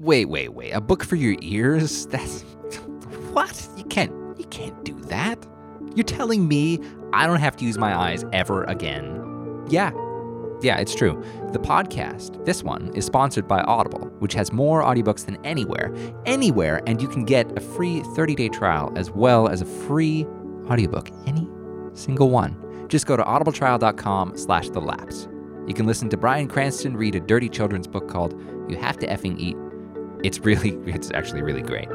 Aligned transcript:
Wait, 0.00 0.30
wait, 0.30 0.54
wait. 0.54 0.70
A 0.70 0.80
book 0.80 1.04
for 1.04 1.16
your 1.16 1.36
ears? 1.42 2.06
That's 2.06 2.40
what? 3.32 3.68
You 3.76 3.84
can't 3.84 4.10
you 4.38 4.46
can't 4.46 4.82
do 4.82 4.94
that. 5.02 5.46
You're 5.94 6.04
telling 6.04 6.48
me 6.48 6.80
I 7.12 7.26
don't 7.26 7.40
have 7.40 7.54
to 7.56 7.66
use 7.66 7.76
my 7.76 7.94
eyes 7.94 8.24
ever 8.32 8.64
again. 8.64 9.22
Yeah. 9.68 9.90
Yeah, 10.62 10.78
it's 10.78 10.94
true. 10.94 11.22
The 11.52 11.58
podcast, 11.58 12.42
this 12.46 12.62
one, 12.62 12.90
is 12.94 13.04
sponsored 13.04 13.46
by 13.46 13.60
Audible, 13.60 14.06
which 14.20 14.32
has 14.34 14.52
more 14.52 14.82
audiobooks 14.82 15.26
than 15.26 15.36
anywhere. 15.44 15.94
Anywhere, 16.24 16.80
and 16.86 17.00
you 17.02 17.08
can 17.08 17.24
get 17.26 17.56
a 17.56 17.60
free 17.60 18.00
30-day 18.00 18.48
trial 18.48 18.92
as 18.96 19.10
well 19.10 19.48
as 19.48 19.60
a 19.60 19.66
free 19.66 20.26
audiobook. 20.70 21.10
Any 21.26 21.46
single 21.92 22.30
one. 22.30 22.56
Just 22.88 23.06
go 23.06 23.16
to 23.18 23.22
audibletrial.com 23.22 24.36
slash 24.38 24.70
the 24.70 24.80
lapse. 24.80 25.28
You 25.66 25.74
can 25.74 25.86
listen 25.86 26.08
to 26.10 26.16
Bryan 26.16 26.48
Cranston 26.48 26.96
read 26.96 27.14
a 27.14 27.20
dirty 27.20 27.48
children's 27.50 27.86
book 27.86 28.08
called 28.08 28.38
You 28.68 28.76
Have 28.76 28.98
to 28.98 29.06
Effing 29.06 29.38
Eat. 29.38 29.56
It's 30.22 30.38
really, 30.40 30.70
it's 30.84 31.10
actually 31.12 31.40
really 31.40 31.62
great. 31.62 31.88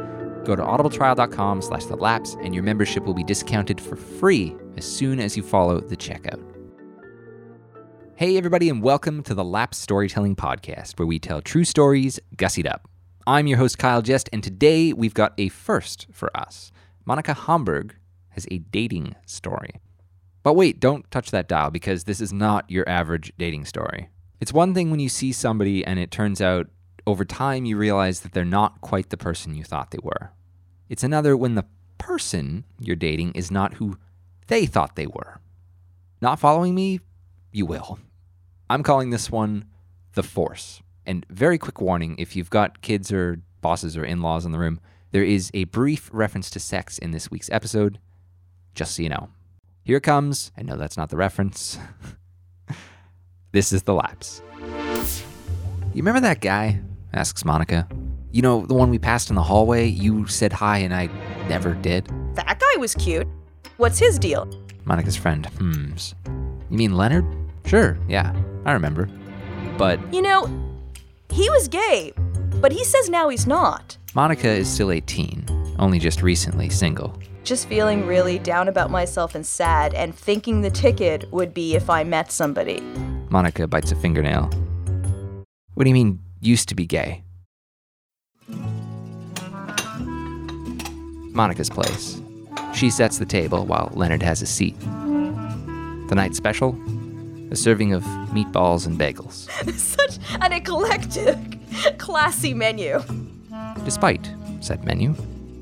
Go 0.45 0.55
to 0.55 0.63
audibletrial.com 0.63 1.61
slash 1.61 1.85
the 1.85 1.95
lapse 1.95 2.35
and 2.41 2.55
your 2.55 2.63
membership 2.63 3.03
will 3.05 3.13
be 3.13 3.23
discounted 3.23 3.79
for 3.79 3.95
free 3.95 4.55
as 4.77 4.85
soon 4.85 5.19
as 5.19 5.37
you 5.37 5.43
follow 5.43 5.79
the 5.79 5.95
checkout. 5.95 6.41
Hey, 8.15 8.35
everybody, 8.35 8.67
and 8.69 8.81
welcome 8.81 9.21
to 9.23 9.35
the 9.35 9.43
Lapse 9.43 9.77
Storytelling 9.77 10.35
Podcast, 10.35 10.97
where 10.97 11.05
we 11.05 11.19
tell 11.19 11.39
true 11.39 11.65
stories 11.65 12.19
gussied 12.35 12.67
up. 12.67 12.89
I'm 13.27 13.45
your 13.45 13.59
host, 13.59 13.77
Kyle 13.77 14.01
Jest, 14.01 14.27
and 14.33 14.43
today 14.43 14.91
we've 14.91 15.13
got 15.13 15.33
a 15.37 15.49
first 15.49 16.07
for 16.11 16.35
us. 16.35 16.71
Monica 17.05 17.35
Hamburg 17.35 17.95
has 18.29 18.47
a 18.49 18.57
dating 18.57 19.13
story. 19.27 19.81
But 20.41 20.55
wait, 20.55 20.79
don't 20.79 21.09
touch 21.11 21.29
that 21.29 21.47
dial 21.47 21.69
because 21.69 22.05
this 22.05 22.21
is 22.21 22.33
not 22.33 22.71
your 22.71 22.89
average 22.89 23.33
dating 23.37 23.65
story. 23.65 24.09
It's 24.39 24.53
one 24.53 24.73
thing 24.73 24.89
when 24.89 24.99
you 24.99 25.09
see 25.09 25.31
somebody 25.31 25.85
and 25.85 25.99
it 25.99 26.09
turns 26.09 26.41
out 26.41 26.67
over 27.07 27.25
time 27.25 27.65
you 27.65 27.77
realize 27.77 28.21
that 28.21 28.33
they're 28.33 28.45
not 28.45 28.81
quite 28.81 29.09
the 29.09 29.17
person 29.17 29.55
you 29.55 29.63
thought 29.63 29.91
they 29.91 29.99
were. 30.01 30.31
It's 30.89 31.03
another 31.03 31.35
when 31.37 31.55
the 31.55 31.65
person 31.97 32.65
you're 32.79 32.95
dating 32.95 33.31
is 33.33 33.51
not 33.51 33.75
who 33.75 33.97
they 34.47 34.65
thought 34.65 34.95
they 34.95 35.07
were. 35.07 35.39
Not 36.21 36.39
following 36.39 36.75
me? 36.75 36.99
You 37.51 37.65
will. 37.65 37.99
I'm 38.69 38.83
calling 38.83 39.09
this 39.09 39.29
one 39.29 39.65
The 40.13 40.23
Force. 40.23 40.81
And 41.05 41.25
very 41.29 41.57
quick 41.57 41.81
warning 41.81 42.15
if 42.17 42.35
you've 42.35 42.49
got 42.49 42.81
kids 42.81 43.11
or 43.11 43.41
bosses 43.61 43.95
or 43.95 44.03
in 44.03 44.21
laws 44.21 44.45
in 44.45 44.51
the 44.51 44.59
room, 44.59 44.79
there 45.11 45.23
is 45.23 45.51
a 45.53 45.65
brief 45.65 46.09
reference 46.11 46.49
to 46.51 46.59
sex 46.59 46.97
in 46.97 47.11
this 47.11 47.29
week's 47.29 47.49
episode, 47.51 47.99
just 48.73 48.95
so 48.95 49.03
you 49.03 49.09
know. 49.09 49.29
Here 49.83 49.97
it 49.97 50.03
comes. 50.03 50.51
I 50.57 50.63
know 50.63 50.77
that's 50.77 50.97
not 50.97 51.09
the 51.09 51.17
reference. 51.17 51.77
this 53.51 53.71
is 53.71 53.83
The 53.83 53.93
Lapse. 53.93 54.41
You 55.93 56.01
remember 56.01 56.21
that 56.21 56.41
guy? 56.41 56.81
Asks 57.15 57.45
Monica. 57.45 57.87
You 58.31 58.41
know, 58.41 58.65
the 58.65 58.73
one 58.73 58.89
we 58.89 58.99
passed 58.99 59.29
in 59.29 59.35
the 59.35 59.43
hallway? 59.43 59.87
You 59.87 60.27
said 60.27 60.51
hi 60.51 60.79
and 60.79 60.93
I 60.93 61.07
never 61.47 61.73
did. 61.73 62.07
That 62.35 62.59
guy 62.59 62.79
was 62.79 62.93
cute. 62.95 63.27
What's 63.77 63.97
his 63.97 64.19
deal? 64.19 64.47
Monica's 64.83 65.15
friend 65.15 65.45
hums. 65.57 66.13
You 66.69 66.77
mean 66.77 66.95
Leonard? 66.95 67.25
Sure, 67.65 67.97
yeah, 68.07 68.35
I 68.65 68.73
remember. 68.73 69.09
But 69.77 69.99
You 70.13 70.21
know, 70.21 70.47
he 71.29 71.49
was 71.49 71.67
gay, 71.67 72.13
but 72.61 72.71
he 72.71 72.83
says 72.83 73.09
now 73.09 73.29
he's 73.29 73.47
not. 73.47 73.97
Monica 74.13 74.49
is 74.49 74.69
still 74.69 74.91
18, 74.91 75.75
only 75.79 75.99
just 75.99 76.21
recently 76.21 76.69
single. 76.69 77.17
Just 77.43 77.67
feeling 77.67 78.05
really 78.07 78.39
down 78.39 78.67
about 78.67 78.91
myself 78.91 79.35
and 79.35 79.45
sad, 79.45 79.93
and 79.93 80.15
thinking 80.15 80.61
the 80.61 80.71
ticket 80.71 81.31
would 81.31 81.53
be 81.53 81.75
if 81.75 81.89
I 81.89 82.03
met 82.03 82.31
somebody. 82.31 82.81
Monica 83.29 83.67
bites 83.67 83.91
a 83.91 83.95
fingernail. 83.95 84.49
What 85.73 85.83
do 85.83 85.89
you 85.89 85.93
mean, 85.93 86.19
used 86.41 86.69
to 86.69 86.75
be 86.75 86.85
gay? 86.85 87.23
Monica's 91.33 91.69
place. 91.69 92.21
She 92.73 92.89
sets 92.89 93.17
the 93.17 93.25
table 93.25 93.65
while 93.65 93.91
Leonard 93.93 94.23
has 94.23 94.41
a 94.41 94.45
seat. 94.45 94.79
The 94.79 96.15
night 96.15 96.35
special? 96.35 96.77
A 97.51 97.55
serving 97.55 97.93
of 97.93 98.03
meatballs 98.33 98.85
and 98.85 98.99
bagels. 98.99 99.49
Such 99.77 100.17
an 100.41 100.51
eclectic, 100.51 101.37
classy 101.97 102.53
menu. 102.53 103.01
Despite 103.83 104.29
said 104.61 104.83
menu, 104.83 105.15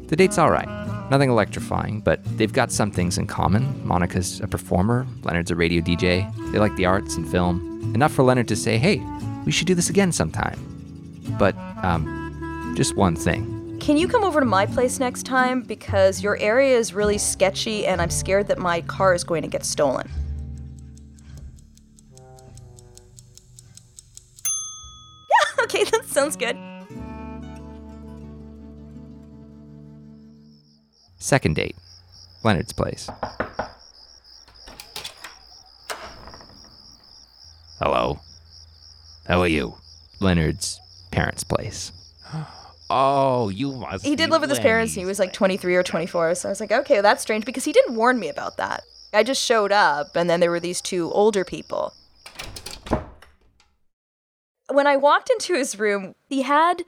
the 0.07 0.16
date's 0.16 0.38
alright. 0.38 0.69
Nothing 1.09 1.29
electrifying, 1.29 2.00
but 2.01 2.19
they've 2.38 2.53
got 2.53 2.72
some 2.72 2.90
things 2.91 3.17
in 3.17 3.28
common. 3.28 3.85
Monica's 3.85 4.40
a 4.41 4.47
performer, 4.47 5.05
Leonard's 5.23 5.51
a 5.51 5.55
radio 5.55 5.81
DJ. 5.81 6.31
They 6.51 6.59
like 6.59 6.75
the 6.75 6.85
arts 6.85 7.16
and 7.16 7.29
film. 7.29 7.91
Enough 7.94 8.13
for 8.13 8.23
Leonard 8.23 8.47
to 8.47 8.55
say, 8.55 8.78
hey, 8.78 8.97
we 9.45 9.51
should 9.51 9.67
do 9.67 9.75
this 9.75 9.89
again 9.89 10.11
sometime. 10.11 10.59
But, 11.37 11.55
um, 11.83 12.73
just 12.75 12.95
one 12.95 13.15
thing. 13.15 13.77
Can 13.79 13.97
you 13.97 14.07
come 14.07 14.23
over 14.23 14.39
to 14.39 14.45
my 14.45 14.65
place 14.65 14.97
next 14.99 15.23
time? 15.23 15.61
Because 15.61 16.23
your 16.23 16.37
area 16.37 16.77
is 16.77 16.93
really 16.93 17.17
sketchy, 17.17 17.85
and 17.85 18.01
I'm 18.01 18.09
scared 18.09 18.47
that 18.47 18.57
my 18.57 18.81
car 18.81 19.13
is 19.13 19.23
going 19.25 19.41
to 19.41 19.47
get 19.49 19.65
stolen. 19.65 20.09
Yeah, 25.29 25.63
okay, 25.63 25.83
that 25.83 26.05
sounds 26.05 26.37
good. 26.37 26.57
Second 31.17 31.55
date, 31.55 31.75
Leonard's 32.43 32.73
place. 32.73 33.09
Hello. 37.79 38.19
How 39.28 39.41
are 39.41 39.47
you? 39.47 39.75
Leonard's 40.19 40.79
parents' 41.11 41.44
place. 41.44 41.91
Oh, 42.89 43.50
you 43.50 43.72
must. 43.72 44.06
He 44.06 44.16
did 44.16 44.29
live 44.29 44.41
with 44.41 44.51
his 44.51 44.59
parents. 44.59 44.94
and 44.94 45.00
He 45.01 45.06
was 45.06 45.17
like 45.17 45.34
23 45.34 45.75
or 45.75 45.81
24. 45.84 46.35
So 46.35 46.50
I 46.50 46.51
was 46.51 46.59
like, 46.59 46.72
okay, 46.72 46.95
well, 46.95 47.01
that's 47.01 47.23
strange 47.23 47.44
because 47.44 47.63
he 47.66 47.72
didn't 47.72 47.95
warn 47.95 48.19
me 48.19 48.29
about 48.29 48.57
that. 48.57 48.84
I 49.13 49.23
just 49.23 49.44
showed 49.44 49.72
up, 49.72 50.16
and 50.16 50.29
then 50.29 50.41
there 50.41 50.51
were 50.51 50.59
these 50.59 50.79
two 50.79 51.09
older 51.11 51.44
people. 51.44 51.94
When 54.72 54.85
I 54.85 54.97
walked 54.97 55.29
into 55.31 55.55
his 55.55 55.79
room, 55.79 56.13
he 56.28 56.44
had 56.44 56.84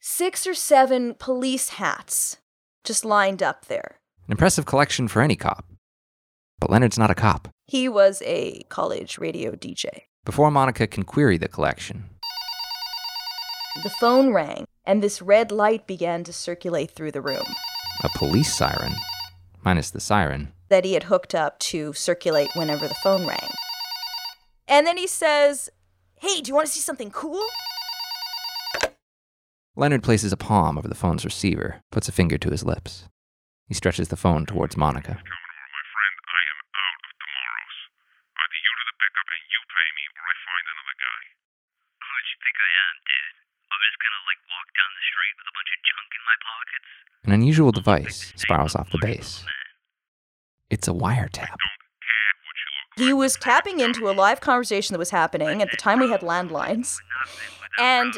six 0.00 0.46
or 0.46 0.54
seven 0.54 1.14
police 1.18 1.70
hats 1.70 2.38
just 2.84 3.04
lined 3.04 3.42
up 3.42 3.66
there. 3.66 3.98
An 4.26 4.32
impressive 4.32 4.64
collection 4.64 5.06
for 5.08 5.20
any 5.20 5.36
cop. 5.36 5.66
But 6.60 6.70
Leonard's 6.70 6.98
not 6.98 7.10
a 7.10 7.14
cop. 7.14 7.48
He 7.66 7.88
was 7.88 8.22
a 8.24 8.62
college 8.68 9.18
radio 9.18 9.52
DJ. 9.52 10.02
Before 10.24 10.52
Monica 10.52 10.86
can 10.86 11.02
query 11.02 11.36
the 11.36 11.48
collection, 11.48 12.04
The 13.82 13.90
phone 13.90 14.32
rang, 14.32 14.66
and 14.84 15.02
this 15.02 15.20
red 15.20 15.50
light 15.50 15.88
began 15.88 16.22
to 16.22 16.32
circulate 16.32 16.92
through 16.92 17.10
the 17.10 17.20
room 17.20 17.42
a 18.04 18.08
police 18.18 18.54
siren, 18.54 18.94
minus 19.64 19.90
the 19.90 20.00
siren, 20.00 20.52
that 20.68 20.84
he 20.84 20.94
had 20.94 21.04
hooked 21.04 21.34
up 21.34 21.58
to 21.58 21.92
circulate 21.92 22.50
whenever 22.54 22.86
the 22.86 22.94
phone 23.02 23.26
rang. 23.26 23.50
And 24.68 24.86
then 24.86 24.96
he 24.96 25.08
says, 25.08 25.70
Hey, 26.20 26.40
do 26.40 26.48
you 26.48 26.54
want 26.54 26.68
to 26.68 26.72
see 26.72 26.80
something 26.80 27.10
cool? 27.10 27.44
Leonard 29.74 30.04
places 30.04 30.32
a 30.32 30.36
palm 30.36 30.78
over 30.78 30.86
the 30.86 30.94
phone's 30.94 31.24
receiver, 31.24 31.80
puts 31.90 32.08
a 32.08 32.12
finger 32.12 32.38
to 32.38 32.50
his 32.50 32.64
lips. 32.64 33.08
He 33.66 33.74
stretches 33.74 34.08
the 34.08 34.16
phone 34.16 34.46
towards 34.46 34.76
Monica. 34.76 35.18
Dude? 43.82 43.90
I'm 43.90 43.90
just 43.90 43.98
gonna 43.98 44.22
like 44.30 44.40
walk 44.46 44.68
down 44.78 44.90
the 44.94 45.04
street 45.10 45.34
with 45.34 45.48
a 45.50 45.54
bunch 45.58 45.70
of 45.74 45.80
junk 45.82 46.10
in 46.14 46.22
my 46.22 46.36
pockets. 46.46 46.88
An 47.26 47.32
unusual 47.34 47.72
device 47.72 48.32
spirals 48.36 48.74
off 48.74 48.90
the 48.90 48.98
base. 49.02 49.44
It's 50.70 50.88
a 50.88 50.92
wiretap. 50.94 51.58
Care 51.58 52.32
what 52.46 52.56
you 52.56 52.66
look 52.72 53.08
He 53.08 53.12
was 53.12 53.36
tapping 53.36 53.80
into 53.80 54.08
a 54.08 54.14
live 54.14 54.40
conversation 54.40 54.94
that 54.94 54.98
was 54.98 55.10
happening. 55.10 55.60
At 55.60 55.70
the 55.70 55.76
time, 55.76 56.00
we 56.00 56.10
had 56.10 56.20
landlines. 56.22 56.96
And 57.78 58.14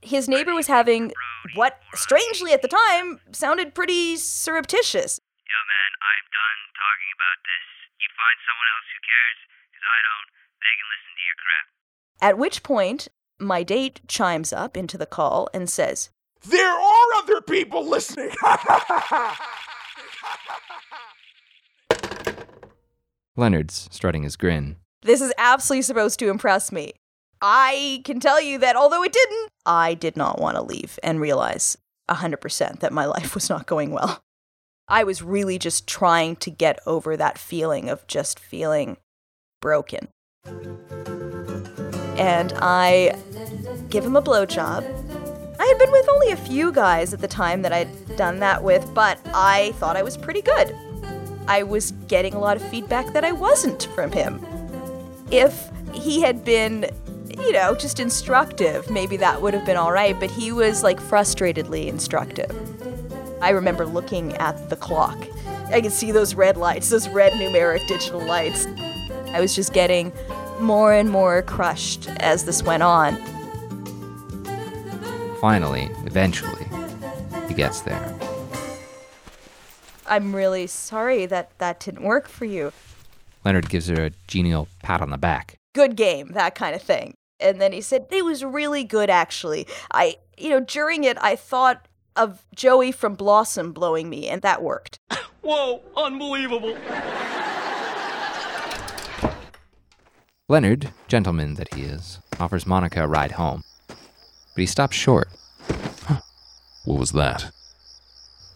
his 0.00 0.28
neighbor 0.28 0.54
was 0.54 0.66
having 0.68 1.12
what, 1.54 1.78
strangely 1.94 2.52
at 2.52 2.62
the 2.62 2.68
time, 2.68 3.20
sounded 3.32 3.74
pretty 3.74 4.16
surreptitious. 4.16 5.20
Yo, 5.20 5.58
man, 5.68 5.90
I'm 6.00 6.26
done 6.32 6.60
talking 6.76 7.10
about 7.18 7.38
this. 7.44 7.66
You 8.00 8.08
find 8.16 8.36
someone 8.44 8.68
else 8.72 8.88
who 8.88 9.00
cares, 9.04 9.38
'cause 9.72 9.84
I 9.84 9.98
don't. 10.04 10.28
They 10.60 10.74
can 10.76 10.88
listen 10.92 11.12
to 11.16 11.24
your 11.28 11.38
crap. 11.40 11.66
At 12.20 12.38
which 12.38 12.62
point, 12.62 13.08
my 13.38 13.62
date 13.62 14.00
chimes 14.08 14.52
up 14.52 14.76
into 14.76 14.98
the 14.98 15.06
call 15.06 15.48
and 15.54 15.70
says, 15.70 16.10
There 16.42 16.72
are 16.72 17.06
other 17.16 17.40
people 17.40 17.86
listening. 17.86 18.30
Leonard's 23.36 23.88
strutting 23.92 24.24
his 24.24 24.36
grin. 24.36 24.76
This 25.02 25.20
is 25.20 25.32
absolutely 25.38 25.82
supposed 25.82 26.18
to 26.18 26.28
impress 26.28 26.72
me. 26.72 26.94
I 27.40 28.02
can 28.04 28.18
tell 28.18 28.40
you 28.40 28.58
that 28.58 28.74
although 28.74 29.04
it 29.04 29.12
didn't, 29.12 29.50
I 29.64 29.94
did 29.94 30.16
not 30.16 30.40
want 30.40 30.56
to 30.56 30.62
leave 30.62 30.98
and 31.04 31.20
realize 31.20 31.78
100% 32.10 32.80
that 32.80 32.92
my 32.92 33.04
life 33.16 33.34
was 33.34 33.48
not 33.48 33.66
going 33.66 33.92
well. 33.92 34.20
I 34.88 35.04
was 35.04 35.22
really 35.22 35.58
just 35.58 35.86
trying 35.86 36.36
to 36.36 36.50
get 36.50 36.80
over 36.86 37.16
that 37.16 37.38
feeling 37.38 37.88
of 37.90 38.06
just 38.06 38.40
feeling 38.40 38.96
broken. 39.60 40.08
And 42.18 42.52
I 42.56 43.16
give 43.90 44.04
him 44.04 44.16
a 44.16 44.22
blowjob, 44.22 44.84
I 45.60 45.66
had 45.66 45.78
been 45.78 45.90
with 45.90 46.08
only 46.08 46.30
a 46.30 46.36
few 46.36 46.70
guys 46.70 47.12
at 47.12 47.20
the 47.20 47.28
time 47.28 47.62
that 47.62 47.72
I'd 47.72 48.16
done 48.16 48.38
that 48.40 48.62
with, 48.62 48.92
but 48.94 49.18
I 49.34 49.72
thought 49.76 49.96
I 49.96 50.02
was 50.02 50.16
pretty 50.16 50.42
good. 50.42 50.74
I 51.48 51.64
was 51.64 51.92
getting 52.06 52.34
a 52.34 52.38
lot 52.38 52.56
of 52.56 52.62
feedback 52.62 53.12
that 53.12 53.24
I 53.24 53.32
wasn't 53.32 53.84
from 53.94 54.12
him. 54.12 54.44
If 55.30 55.68
he 55.92 56.20
had 56.20 56.44
been, 56.44 56.88
you 57.28 57.52
know, 57.52 57.74
just 57.74 57.98
instructive, 57.98 58.88
maybe 58.88 59.16
that 59.16 59.42
would 59.42 59.52
have 59.52 59.66
been 59.66 59.76
alright, 59.76 60.18
but 60.20 60.30
he 60.30 60.52
was 60.52 60.84
like 60.84 61.00
frustratedly 61.00 61.88
instructive. 61.88 62.50
I 63.42 63.50
remember 63.50 63.84
looking 63.84 64.34
at 64.36 64.70
the 64.70 64.76
clock. 64.76 65.18
I 65.72 65.80
could 65.80 65.92
see 65.92 66.12
those 66.12 66.34
red 66.34 66.56
lights, 66.56 66.90
those 66.90 67.08
red 67.08 67.32
numeric 67.32 67.86
digital 67.88 68.20
lights. 68.20 68.66
I 69.32 69.40
was 69.40 69.54
just 69.54 69.72
getting 69.72 70.12
more 70.60 70.92
and 70.92 71.10
more 71.10 71.42
crushed 71.42 72.08
as 72.18 72.44
this 72.44 72.62
went 72.62 72.82
on. 72.82 73.16
Finally, 75.40 75.88
eventually, 76.04 76.66
he 77.46 77.54
gets 77.54 77.82
there. 77.82 78.14
I'm 80.06 80.34
really 80.34 80.66
sorry 80.66 81.26
that 81.26 81.56
that 81.58 81.80
didn't 81.80 82.02
work 82.02 82.28
for 82.28 82.44
you. 82.44 82.72
Leonard 83.44 83.68
gives 83.68 83.88
her 83.88 84.06
a 84.06 84.10
genial 84.26 84.68
pat 84.82 85.00
on 85.00 85.10
the 85.10 85.18
back. 85.18 85.54
Good 85.74 85.96
game, 85.96 86.32
that 86.32 86.54
kind 86.54 86.74
of 86.74 86.82
thing. 86.82 87.14
And 87.40 87.60
then 87.60 87.72
he 87.72 87.80
said, 87.80 88.06
It 88.10 88.24
was 88.24 88.44
really 88.44 88.84
good, 88.84 89.10
actually. 89.10 89.66
I, 89.92 90.16
you 90.36 90.50
know, 90.50 90.60
during 90.60 91.04
it, 91.04 91.16
I 91.20 91.36
thought 91.36 91.86
of 92.16 92.44
Joey 92.54 92.90
from 92.90 93.14
Blossom 93.14 93.72
blowing 93.72 94.10
me, 94.10 94.28
and 94.28 94.42
that 94.42 94.62
worked. 94.62 94.98
Whoa, 95.42 95.82
unbelievable. 95.96 96.76
Leonard, 100.50 100.94
gentleman 101.08 101.56
that 101.56 101.74
he 101.74 101.82
is, 101.82 102.20
offers 102.40 102.66
Monica 102.66 103.04
a 103.04 103.06
ride 103.06 103.32
home. 103.32 103.62
But 103.86 103.96
he 104.56 104.64
stops 104.64 104.96
short. 104.96 105.28
What 106.86 106.98
was 106.98 107.12
that? 107.12 107.50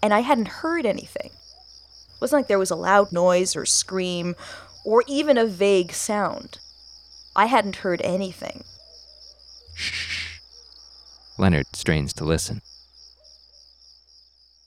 And 0.02 0.14
I 0.14 0.20
hadn't 0.20 0.48
heard 0.48 0.86
anything. 0.86 1.26
It 1.26 2.20
wasn't 2.20 2.40
like 2.40 2.48
there 2.48 2.58
was 2.58 2.70
a 2.70 2.76
loud 2.76 3.12
noise 3.12 3.54
or 3.54 3.66
scream 3.66 4.36
or 4.86 5.04
even 5.06 5.36
a 5.36 5.44
vague 5.44 5.92
sound. 5.92 6.60
I 7.36 7.44
hadn't 7.44 7.76
heard 7.76 8.00
anything. 8.00 8.64
Shh. 9.74 10.38
Leonard 11.36 11.66
strains 11.74 12.14
to 12.14 12.24
listen. 12.24 12.62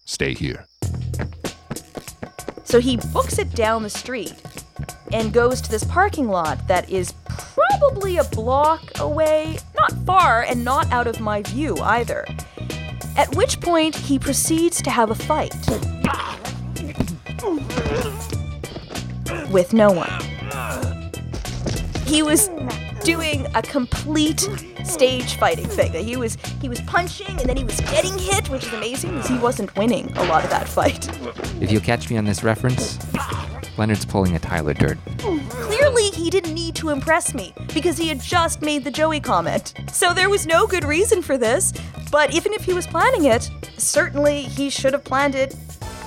Stay 0.06 0.36
here. 0.36 0.68
So 2.66 2.80
he 2.80 2.98
books 2.98 3.39
it 3.39 3.51
down 3.56 3.81
the 3.81 3.89
street 3.89 4.36
and 5.15 5.31
goes 5.31 5.62
to 5.62 5.71
this 5.71 5.85
parking 5.85 6.27
lot 6.27 6.67
that 6.67 6.89
is 6.89 7.13
probably 7.25 8.17
a 8.17 8.23
block 8.25 8.81
away, 9.00 9.57
not 9.79 9.94
far 10.06 10.41
and 10.41 10.65
not 10.65 10.91
out 10.91 11.07
of 11.07 11.21
my 11.21 11.41
view 11.44 11.77
either. 11.77 12.25
At 13.15 13.33
which 13.33 13.62
point 13.62 13.95
he 13.95 14.19
proceeds 14.19 14.81
to 14.81 14.89
have 14.89 15.12
a 15.12 15.15
fight 15.15 15.56
with 19.51 19.71
no 19.71 19.89
one. 19.89 20.12
He 22.06 22.21
was 22.21 22.50
doing 23.06 23.47
a 23.56 23.61
complete 23.61 24.50
stage 24.83 25.38
fighting 25.38 25.68
thing. 25.68 25.94
He 25.94 26.18
was 26.18 26.38
he 26.61 26.68
was 26.68 26.81
punching 26.81 27.39
and 27.39 27.47
then 27.47 27.56
he 27.56 27.63
was 27.63 27.79
getting 27.79 28.18
hit, 28.18 28.50
which 28.50 28.65
is 28.65 28.73
amazing 28.73 29.11
because 29.11 29.29
he 29.29 29.38
wasn't 29.38 29.73
winning 29.77 30.11
a 30.18 30.25
lot 30.25 30.44
of 30.44 30.50
that 30.50 30.68
fight. 30.68 31.07
If 31.61 31.71
you'll 31.71 31.79
catch 31.79 32.09
me 32.09 32.18
on 32.18 32.25
this 32.25 32.44
reference, 32.44 33.00
Leonard's 33.77 34.06
pulling 34.06 34.36
a 34.36 34.39
Tyler 34.39 34.74
Durden. 34.74 35.18
Clearly, 35.50 36.10
he 36.10 36.30
didn't 36.30 36.54
need 36.54 36.75
to 36.75 36.89
impress 36.89 37.33
me 37.33 37.54
because 37.74 37.98
he 37.98 38.07
had 38.07 38.22
just 38.22 38.62
made 38.62 38.83
the 38.83 38.92
Joey 38.92 39.19
comment. 39.19 39.74
So 39.92 40.13
there 40.13 40.30
was 40.30 40.45
no 40.45 40.66
good 40.66 40.83
reason 40.86 41.22
for 41.22 41.38
this, 41.38 41.74
but 42.12 42.33
even 42.33 42.54
if 42.54 42.63
he 42.63 42.74
was 42.74 42.88
planning 42.88 43.25
it, 43.25 43.50
certainly 43.77 44.44
he 44.44 44.69
should 44.69 44.94
have 44.94 45.04
planned 45.04 45.36
it 45.36 45.56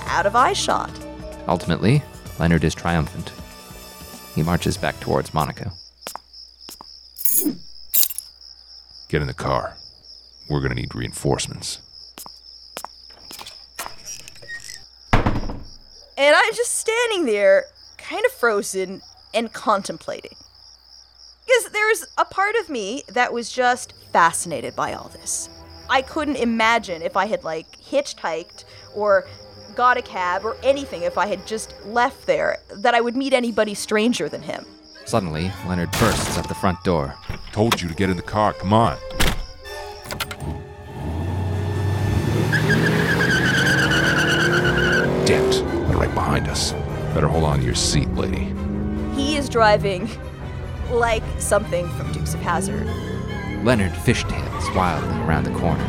out 0.05 0.25
of 0.25 0.33
eyeshot. 0.33 0.89
Ultimately, 1.47 2.01
Leonard 2.39 2.63
is 2.63 2.73
triumphant. 2.73 3.31
He 4.33 4.43
marches 4.43 4.77
back 4.77 4.99
towards 4.99 5.33
Monica. 5.33 5.71
Get 9.09 9.21
in 9.21 9.27
the 9.27 9.33
car. 9.33 9.75
We're 10.49 10.61
gonna 10.61 10.75
need 10.75 10.95
reinforcements. 10.95 11.79
And 16.19 16.35
I'm 16.35 16.53
just 16.53 16.75
standing 16.75 17.25
there, 17.25 17.63
kind 17.97 18.25
of 18.25 18.31
frozen 18.33 19.01
and 19.33 19.53
contemplating. 19.53 20.35
Because 21.45 21.71
there's 21.71 22.05
a 22.17 22.25
part 22.25 22.55
of 22.57 22.69
me 22.69 23.03
that 23.07 23.31
was 23.31 23.49
just 23.49 23.93
fascinated 24.11 24.75
by 24.75 24.93
all 24.93 25.07
this. 25.07 25.49
I 25.89 26.01
couldn't 26.01 26.35
imagine 26.35 27.01
if 27.01 27.15
I 27.15 27.25
had 27.25 27.45
like 27.45 27.71
hitchhiked 27.77 28.65
or 28.93 29.29
got 29.75 29.95
a 29.95 30.01
cab 30.01 30.43
or 30.43 30.57
anything 30.61 31.03
if 31.03 31.17
I 31.17 31.25
had 31.25 31.47
just 31.47 31.73
left 31.85 32.27
there 32.27 32.57
that 32.69 32.93
I 32.93 32.99
would 32.99 33.15
meet 33.15 33.31
anybody 33.31 33.73
stranger 33.73 34.27
than 34.27 34.41
him. 34.41 34.65
Suddenly, 35.05 35.53
Leonard 35.67 35.91
bursts 35.93 36.37
at 36.37 36.49
the 36.49 36.53
front 36.53 36.83
door. 36.83 37.15
Told 37.53 37.81
you 37.81 37.87
to 37.87 37.95
get 37.95 38.09
in 38.09 38.17
the 38.17 38.23
car. 38.23 38.51
Come 38.51 38.73
on. 38.73 38.97
Damn 45.25 45.45
it. 45.45 45.69
They're 45.69 45.78
right 45.99 46.13
behind 46.13 46.47
us. 46.47 46.71
Better 47.13 47.27
hold 47.27 47.43
on 47.43 47.59
to 47.59 47.65
your 47.65 47.75
seat, 47.75 48.09
lady. 48.13 48.53
He 49.15 49.35
is 49.35 49.49
driving 49.49 50.09
like 50.89 51.23
something 51.39 51.89
from 51.89 52.11
Dukes 52.13 52.33
of 52.33 52.39
Hazzard. 52.39 52.87
Leonard 53.65 53.91
fishtails 53.91 54.73
wildly 54.73 55.19
around 55.25 55.43
the 55.43 55.59
corner. 55.59 55.83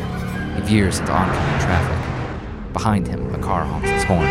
He 0.55 0.61
veers 0.63 0.99
into 0.99 1.13
oncoming 1.13 1.61
traffic. 1.61 2.73
Behind 2.73 3.07
him, 3.07 3.33
a 3.33 3.37
car 3.39 3.63
honks 3.63 3.89
its 3.89 4.03
horn. 4.03 4.27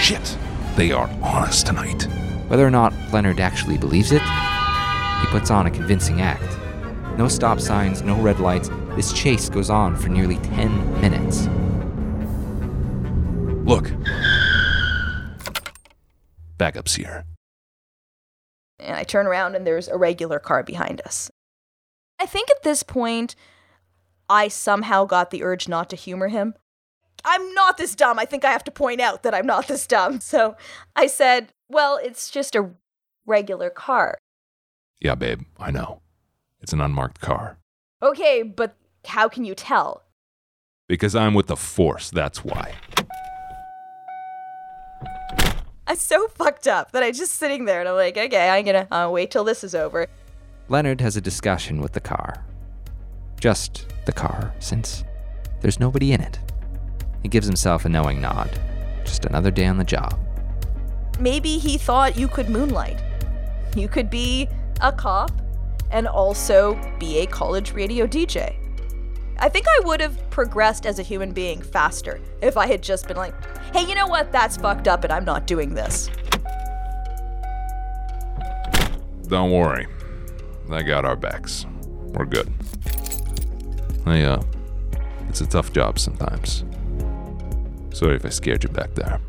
Shit. 0.00 0.38
They 0.76 0.90
are 0.90 1.08
on 1.22 1.44
us 1.44 1.62
tonight. 1.62 2.04
Whether 2.48 2.66
or 2.66 2.70
not 2.70 2.94
Leonard 3.12 3.40
actually 3.40 3.76
believes 3.76 4.10
it, 4.10 4.22
he 4.22 5.26
puts 5.26 5.50
on 5.50 5.66
a 5.66 5.70
convincing 5.70 6.22
act. 6.22 6.58
No 7.18 7.28
stop 7.28 7.60
signs, 7.60 8.02
no 8.02 8.18
red 8.20 8.40
lights. 8.40 8.70
This 8.96 9.12
chase 9.12 9.48
goes 9.48 9.70
on 9.70 9.96
for 9.96 10.08
nearly 10.08 10.36
10 10.38 11.00
minutes. 11.00 11.46
Look. 13.68 13.90
Backup's 16.74 16.96
here. 16.96 17.24
And 18.80 18.96
I 18.96 19.04
turn 19.04 19.26
around 19.26 19.54
and 19.54 19.66
there's 19.66 19.88
a 19.88 19.96
regular 19.96 20.38
car 20.38 20.62
behind 20.62 21.00
us. 21.02 21.30
I 22.20 22.26
think 22.26 22.50
at 22.50 22.62
this 22.62 22.82
point, 22.82 23.36
I 24.28 24.48
somehow 24.48 25.04
got 25.04 25.30
the 25.30 25.42
urge 25.42 25.68
not 25.68 25.88
to 25.90 25.96
humor 25.96 26.28
him. 26.28 26.54
I'm 27.24 27.54
not 27.54 27.76
this 27.76 27.94
dumb. 27.94 28.18
I 28.18 28.24
think 28.24 28.44
I 28.44 28.50
have 28.50 28.64
to 28.64 28.70
point 28.70 29.00
out 29.00 29.22
that 29.22 29.34
I'm 29.34 29.46
not 29.46 29.68
this 29.68 29.86
dumb. 29.86 30.20
So 30.20 30.56
I 30.96 31.06
said, 31.06 31.52
Well, 31.68 31.98
it's 32.02 32.30
just 32.30 32.56
a 32.56 32.70
regular 33.26 33.70
car. 33.70 34.18
Yeah, 35.00 35.14
babe, 35.14 35.42
I 35.58 35.70
know. 35.70 36.00
It's 36.60 36.72
an 36.72 36.80
unmarked 36.80 37.20
car. 37.20 37.58
Okay, 38.02 38.42
but 38.42 38.76
how 39.06 39.28
can 39.28 39.44
you 39.44 39.54
tell? 39.54 40.02
Because 40.88 41.14
I'm 41.14 41.34
with 41.34 41.46
the 41.46 41.56
Force, 41.56 42.10
that's 42.10 42.44
why. 42.44 42.74
I'm 45.86 45.96
so 45.96 46.28
fucked 46.28 46.66
up 46.66 46.92
that 46.92 47.02
I'm 47.02 47.12
just 47.12 47.32
sitting 47.32 47.66
there 47.66 47.80
and 47.80 47.88
I'm 47.88 47.96
like, 47.96 48.16
okay, 48.16 48.48
I'm 48.48 48.64
gonna 48.64 48.88
uh, 48.90 49.10
wait 49.10 49.30
till 49.30 49.44
this 49.44 49.62
is 49.62 49.74
over. 49.74 50.06
Leonard 50.68 51.00
has 51.02 51.16
a 51.16 51.20
discussion 51.20 51.80
with 51.80 51.92
the 51.92 52.00
car. 52.00 52.44
Just 53.38 53.86
the 54.06 54.12
car, 54.12 54.54
since 54.60 55.04
there's 55.60 55.78
nobody 55.78 56.12
in 56.12 56.22
it. 56.22 56.38
He 57.22 57.28
gives 57.28 57.46
himself 57.46 57.84
a 57.84 57.88
knowing 57.88 58.20
nod. 58.20 58.50
Just 59.04 59.26
another 59.26 59.50
day 59.50 59.66
on 59.66 59.76
the 59.76 59.84
job. 59.84 60.18
Maybe 61.20 61.58
he 61.58 61.76
thought 61.76 62.16
you 62.16 62.28
could 62.28 62.48
moonlight. 62.48 63.02
You 63.76 63.88
could 63.88 64.08
be 64.08 64.48
a 64.80 64.90
cop 64.90 65.30
and 65.90 66.08
also 66.08 66.78
be 66.98 67.18
a 67.18 67.26
college 67.26 67.72
radio 67.72 68.06
DJ. 68.06 68.56
I 69.38 69.48
think 69.48 69.66
I 69.68 69.80
would 69.84 70.00
have 70.00 70.30
progressed 70.30 70.86
as 70.86 70.98
a 70.98 71.02
human 71.02 71.32
being 71.32 71.60
faster 71.60 72.20
if 72.40 72.56
I 72.56 72.66
had 72.66 72.82
just 72.82 73.08
been 73.08 73.16
like, 73.16 73.34
hey, 73.74 73.86
you 73.86 73.94
know 73.94 74.06
what? 74.06 74.32
That's 74.32 74.56
fucked 74.56 74.88
up 74.88 75.04
and 75.04 75.12
I'm 75.12 75.24
not 75.24 75.46
doing 75.46 75.74
this. 75.74 76.10
Don't 79.28 79.50
worry. 79.50 79.86
I 80.70 80.82
got 80.82 81.04
our 81.04 81.16
backs. 81.16 81.66
We're 81.86 82.26
good. 82.26 82.52
Hey, 84.04 84.24
uh, 84.24 84.40
it's 85.28 85.40
a 85.40 85.46
tough 85.46 85.72
job 85.72 85.98
sometimes. 85.98 86.64
Sorry 87.92 88.16
if 88.16 88.24
I 88.24 88.28
scared 88.28 88.62
you 88.62 88.70
back 88.70 88.94
there. 88.94 89.20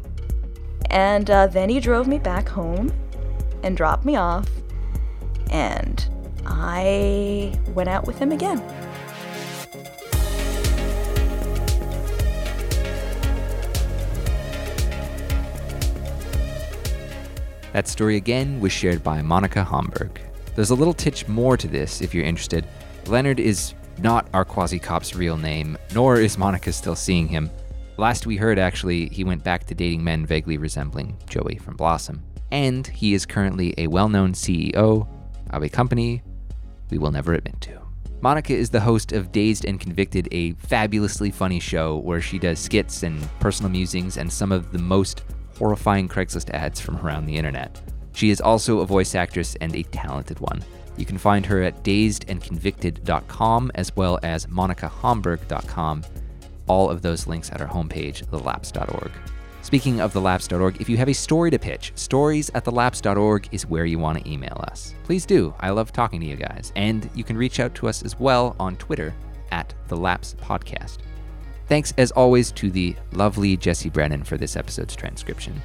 And 0.92 1.30
uh, 1.30 1.48
then 1.48 1.70
he 1.70 1.80
drove 1.80 2.08
me 2.08 2.20
back 2.20 2.48
home 2.48 2.94
and 3.64 3.76
dropped 3.76 4.06
me 4.06 4.16
off. 4.16 4.50
And 5.52 6.08
I 6.46 7.58
went 7.74 7.90
out 7.90 8.06
with 8.06 8.20
him 8.20 8.32
again. 8.32 8.64
That 17.76 17.90
story 17.90 18.16
again 18.16 18.62
was 18.62 18.72
shared 18.72 19.04
by 19.04 19.22
Monica 19.22 19.62
Hamburg. 19.62 20.22
There's 20.56 20.70
a 20.70 20.76
little 20.76 20.94
titch 20.94 21.28
more 21.28 21.58
to 21.58 21.68
this 21.68 22.00
if 22.00 22.14
you're 22.14 22.24
interested. 22.24 22.66
Leonard 23.08 23.38
is 23.38 23.74
not 23.98 24.30
our 24.34 24.46
quasi 24.46 24.80
cop's 24.80 25.14
real 25.14 25.36
name, 25.36 25.78
nor 25.94 26.22
is 26.22 26.38
Monica 26.38 26.72
still 26.72 26.96
seeing 26.96 27.28
him. 27.28 27.52
Last 27.98 28.26
we 28.26 28.38
heard, 28.38 28.58
actually, 28.60 29.10
he 29.10 29.26
went 29.26 29.44
back 29.44 29.66
to 29.66 29.76
dating 29.76 30.06
men 30.06 30.26
vaguely 30.26 30.58
resembling 30.58 31.18
Joey 31.28 31.58
from 31.58 31.76
Blossom. 31.76 32.24
And 32.50 32.88
he 32.88 33.14
is 33.14 33.26
currently 33.26 33.74
a 33.78 33.88
well 33.88 34.08
known 34.08 34.32
CEO 34.32 35.06
of 35.50 35.62
a 35.62 35.68
company 35.68 36.24
we 36.90 36.98
will 36.98 37.12
never 37.12 37.34
admit 37.34 37.60
to. 37.60 37.82
Monica 38.22 38.54
is 38.54 38.70
the 38.70 38.80
host 38.80 39.12
of 39.12 39.34
Dazed 39.34 39.66
and 39.66 39.82
Convicted, 39.82 40.30
a 40.32 40.54
fabulously 40.54 41.30
funny 41.30 41.60
show 41.60 41.98
where 41.98 42.22
she 42.22 42.40
does 42.40 42.58
skits 42.58 43.04
and 43.04 43.22
personal 43.42 43.70
musings 43.70 44.16
and 44.16 44.32
some 44.32 44.54
of 44.54 44.72
the 44.72 44.80
most 44.80 45.26
horrifying 45.58 46.08
Craigslist 46.08 46.50
ads 46.52 46.80
from 46.80 46.98
around 46.98 47.26
the 47.26 47.38
internet. 47.38 47.80
She 48.14 48.30
is 48.30 48.42
also 48.42 48.80
a 48.80 48.86
voice 48.86 49.16
actress 49.16 49.56
and 49.62 49.76
a 49.76 49.84
talented 49.84 50.40
one. 50.40 50.64
You 50.98 51.06
can 51.06 51.18
find 51.18 51.46
her 51.46 51.62
at 51.62 51.84
dazedandconvicted.com 51.84 53.72
as 53.76 53.96
well 53.96 54.20
as 54.24 54.46
monicahamburg.com. 54.46 56.04
All 56.68 56.90
of 56.90 57.02
those 57.02 57.28
links 57.28 57.52
at 57.52 57.62
our 57.62 57.68
homepage, 57.68 58.26
thelapse.org. 58.28 59.12
Speaking 59.62 60.00
of 60.00 60.14
thelapse.org, 60.14 60.80
if 60.80 60.88
you 60.88 60.98
have 60.98 61.10
a 61.10 61.14
story 61.14 61.52
to 61.52 61.60
pitch, 61.60 61.92
stories 61.96 62.52
at 62.54 62.66
thelapse.org 62.66 63.50
is 63.52 63.66
where 63.66 63.86
you 63.86 63.98
want 63.98 64.18
to 64.20 64.30
email 64.30 64.64
us. 64.68 64.94
Please 65.04 65.26
do. 65.26 65.54
I 65.60 65.72
love 65.72 65.92
talking 65.92 66.22
to 66.22 66.28
you 66.28 66.36
guys. 66.36 66.72
And 66.76 67.10
you 67.16 67.24
can 67.24 67.36
reach 67.36 67.60
out 67.60 67.74
to 67.76 67.88
us 67.88 68.04
as 68.04 68.20
well 68.20 68.56
on 68.60 68.78
Twitter 68.78 69.14
at 69.52 69.74
the 69.88 69.98
Lapse 69.98 70.36
Podcast. 70.36 71.00
Thanks, 71.68 71.94
as 71.98 72.12
always, 72.12 72.52
to 72.54 72.70
the 72.70 72.96
lovely 73.14 73.58
Jesse 73.58 73.90
Brennan 73.90 74.24
for 74.24 74.38
this 74.38 74.56
episode's 74.56 74.96
transcription. 74.96 75.62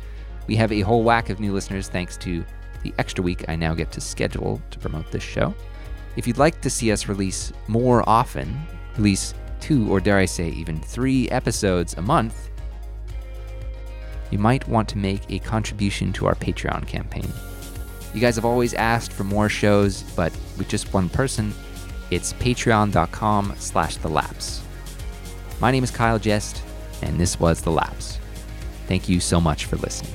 We 0.46 0.56
have 0.56 0.72
a 0.72 0.80
whole 0.80 1.02
whack 1.02 1.28
of 1.28 1.40
new 1.40 1.52
listeners 1.52 1.88
thanks 1.88 2.16
to 2.18 2.44
the 2.82 2.94
extra 2.98 3.22
week 3.22 3.44
I 3.48 3.56
now 3.56 3.74
get 3.74 3.92
to 3.92 4.00
schedule 4.00 4.60
to 4.70 4.78
promote 4.78 5.10
this 5.10 5.22
show. 5.22 5.54
If 6.16 6.26
you'd 6.26 6.38
like 6.38 6.60
to 6.62 6.70
see 6.70 6.90
us 6.90 7.08
release 7.08 7.52
more 7.68 8.08
often, 8.08 8.58
release 8.96 9.34
two 9.60 9.92
or 9.92 10.00
dare 10.00 10.18
I 10.18 10.24
say 10.24 10.48
even 10.48 10.80
three 10.80 11.28
episodes 11.28 11.94
a 11.94 12.02
month, 12.02 12.48
you 14.30 14.38
might 14.38 14.66
want 14.68 14.88
to 14.90 14.98
make 14.98 15.22
a 15.28 15.38
contribution 15.40 16.12
to 16.14 16.26
our 16.26 16.34
Patreon 16.34 16.86
campaign. 16.86 17.28
You 18.14 18.20
guys 18.20 18.36
have 18.36 18.44
always 18.44 18.74
asked 18.74 19.12
for 19.12 19.24
more 19.24 19.48
shows, 19.48 20.02
but 20.16 20.32
with 20.56 20.68
just 20.68 20.92
one 20.94 21.08
person, 21.08 21.52
it's 22.10 22.32
patreon.com 22.34 23.54
slash 23.58 23.96
the. 23.98 24.62
My 25.60 25.70
name 25.70 25.84
is 25.84 25.90
Kyle 25.90 26.18
Jest, 26.18 26.62
and 27.02 27.20
this 27.20 27.38
was 27.38 27.60
The 27.60 27.70
Lapse. 27.70 28.18
Thank 28.86 29.10
you 29.10 29.20
so 29.20 29.42
much 29.42 29.66
for 29.66 29.76
listening. 29.76 30.14